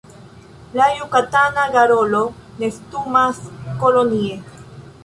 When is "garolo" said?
1.75-2.23